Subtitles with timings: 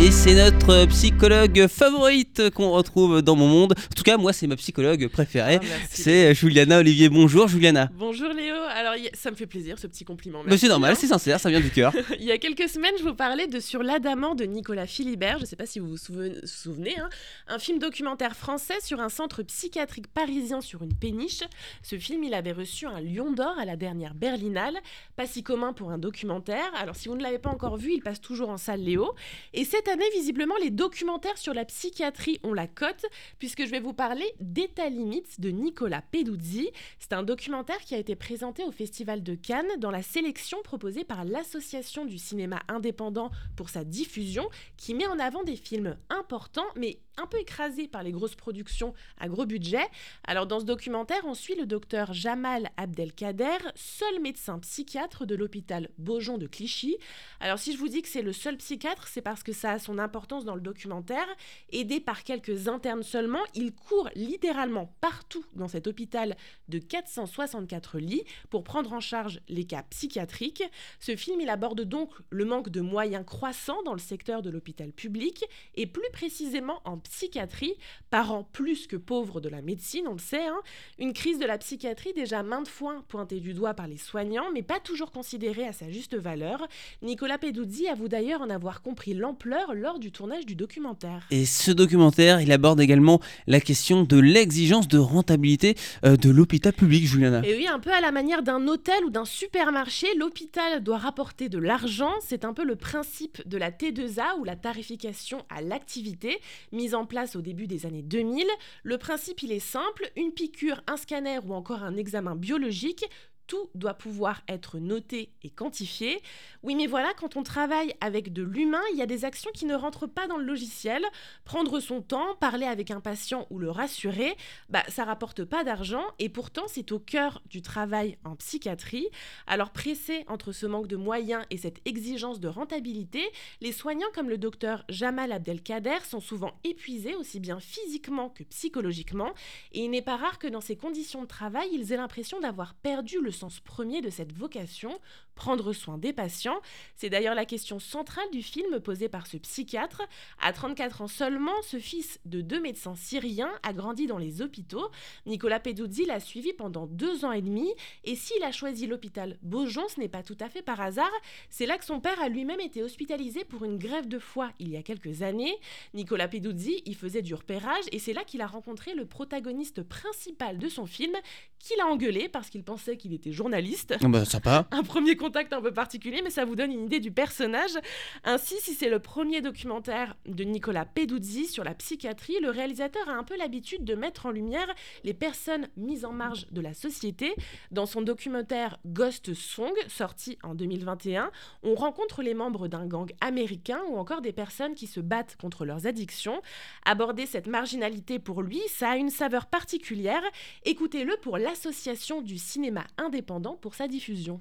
[0.00, 3.72] Et c'est notre psychologue favorite qu'on retrouve dans mon monde.
[3.76, 5.58] En tout cas, moi, c'est ma psychologue préférée.
[5.60, 7.08] Ah, c'est Juliana Olivier.
[7.08, 7.90] Bonjour, Juliana.
[7.94, 10.42] Bonjour Léo, alors ça me fait plaisir ce petit compliment.
[10.46, 11.92] Mais c'est normal, c'est sincère, ça vient du cœur.
[12.20, 15.42] Il y a quelques semaines, je vous parlais de Sur l'Adamant de Nicolas Philibert, je
[15.42, 17.08] ne sais pas si vous vous souven- souvenez, hein,
[17.48, 21.42] un film documentaire français sur un centre psychiatrique parisien sur une péniche.
[21.82, 24.76] Ce film, il avait reçu un Lion d'Or à la dernière Berlinale,
[25.16, 26.70] pas si commun pour un documentaire.
[26.80, 29.12] Alors si vous ne l'avez pas encore vu, il passe toujours en salle Léo.
[29.54, 33.06] Et cette année, visiblement, les documentaires sur la psychiatrie ont la cote,
[33.38, 36.70] puisque je vais vous parler d'État limite de Nicolas Peduzzi.
[36.98, 41.04] C'est un documentaire qui a été présenté au Festival de Cannes dans la sélection proposée
[41.04, 46.68] par l'Association du cinéma indépendant pour sa diffusion, qui met en avant des films importants,
[46.76, 49.86] mais un peu écrasés par les grosses productions à gros budget.
[50.24, 55.88] Alors dans ce documentaire, on suit le docteur Jamal Abdelkader, seul médecin psychiatre de l'hôpital
[55.98, 56.96] Beaujon de Clichy.
[57.40, 59.98] Alors si je vous dis que c'est le seul psychiatre, c'est parce que ça son
[59.98, 61.26] importance dans le documentaire.
[61.70, 66.36] Aidé par quelques internes seulement, il court littéralement partout dans cet hôpital
[66.68, 70.64] de 464 lits pour prendre en charge les cas psychiatriques.
[71.00, 74.92] Ce film, il aborde donc le manque de moyens croissants dans le secteur de l'hôpital
[74.92, 77.74] public et plus précisément en psychiatrie,
[78.10, 80.60] parents plus que pauvres de la médecine, on le sait, hein.
[80.98, 84.62] une crise de la psychiatrie déjà maintes fois pointée du doigt par les soignants, mais
[84.62, 86.66] pas toujours considérée à sa juste valeur.
[87.02, 91.26] Nicolas Peduzzi avoue d'ailleurs en avoir compris l'ampleur lors du tournage du documentaire.
[91.30, 96.72] Et ce documentaire, il aborde également la question de l'exigence de rentabilité euh, de l'hôpital
[96.72, 97.42] public, Juliana.
[97.44, 101.48] Et oui, un peu à la manière d'un hôtel ou d'un supermarché, l'hôpital doit rapporter
[101.48, 102.12] de l'argent.
[102.20, 106.38] C'est un peu le principe de la T2A ou la tarification à l'activité,
[106.72, 108.46] mise en place au début des années 2000.
[108.82, 113.04] Le principe, il est simple, une piqûre, un scanner ou encore un examen biologique.
[113.48, 116.20] Tout doit pouvoir être noté et quantifié.
[116.62, 119.66] Oui, mais voilà, quand on travaille avec de l'humain, il y a des actions qui
[119.66, 121.04] ne rentrent pas dans le logiciel.
[121.44, 124.36] Prendre son temps, parler avec un patient ou le rassurer,
[124.68, 129.08] bah, ça rapporte pas d'argent et pourtant c'est au cœur du travail en psychiatrie.
[129.46, 133.22] Alors pressés entre ce manque de moyens et cette exigence de rentabilité,
[133.60, 139.32] les soignants comme le docteur Jamal Abdelkader sont souvent épuisés aussi bien physiquement que psychologiquement
[139.72, 142.74] et il n'est pas rare que dans ces conditions de travail, ils aient l'impression d'avoir
[142.74, 144.98] perdu le sens premier de cette vocation,
[145.34, 146.60] prendre soin des patients.
[146.96, 150.02] C'est d'ailleurs la question centrale du film posé par ce psychiatre.
[150.40, 154.90] À 34 ans seulement, ce fils de deux médecins syriens a grandi dans les hôpitaux.
[155.26, 157.72] Nicolas Peduzzi l'a suivi pendant deux ans et demi.
[158.04, 161.10] Et s'il a choisi l'hôpital Beaujon, ce n'est pas tout à fait par hasard.
[161.50, 164.68] C'est là que son père a lui-même été hospitalisé pour une grève de foie il
[164.68, 165.54] y a quelques années.
[165.94, 170.58] Nicolas Peduzzi y faisait du repérage et c'est là qu'il a rencontré le protagoniste principal
[170.58, 171.14] de son film,
[171.60, 174.66] qu'il a engueulé parce qu'il pensait qu'il était journaliste Ah bah, sympa.
[174.70, 177.78] un premier contact un peu particulier, mais ça vous donne une idée du personnage.
[178.24, 183.12] Ainsi, si c'est le premier documentaire de Nicolas Peduzzi sur la psychiatrie, le réalisateur a
[183.12, 184.68] un peu l'habitude de mettre en lumière
[185.04, 187.34] les personnes mises en marge de la société.
[187.70, 191.30] Dans son documentaire Ghost Song, sorti en 2021,
[191.62, 195.64] on rencontre les membres d'un gang américain ou encore des personnes qui se battent contre
[195.64, 196.40] leurs addictions.
[196.84, 200.22] Aborder cette marginalité pour lui, ça a une saveur particulière.
[200.64, 204.40] Écoutez-le pour l'Association du cinéma indépendant pour sa diffusion.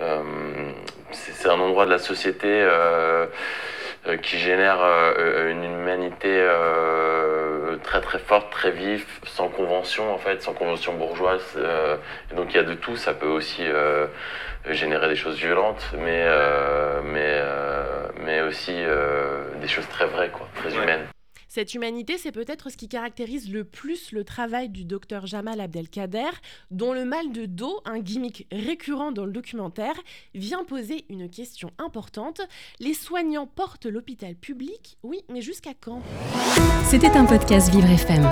[0.00, 0.72] Euh,
[1.12, 3.26] c'est un endroit de la société euh,
[4.06, 10.18] euh, qui génère euh, une humanité euh, très très forte, très vive, sans convention en
[10.18, 11.44] fait, sans convention bourgeoise.
[11.56, 11.96] euh,
[12.32, 12.96] et donc il y a de tout.
[12.96, 14.06] Ça peut aussi euh,
[14.70, 20.30] générer des choses violentes, mais euh, mais euh, mais aussi euh, des choses très vraies,
[20.30, 20.82] quoi, très Ouais.
[20.82, 21.06] humaines.
[21.52, 26.30] Cette humanité, c'est peut-être ce qui caractérise le plus le travail du docteur Jamal Abdelkader,
[26.70, 29.96] dont le mal de dos, un gimmick récurrent dans le documentaire,
[30.32, 32.40] vient poser une question importante.
[32.78, 36.02] Les soignants portent l'hôpital public, oui, mais jusqu'à quand?
[36.84, 38.30] C'était un podcast Vivre FM.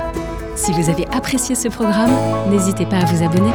[0.55, 3.51] Si vous avez apprécié ce programme, n'hésitez pas à vous abonner.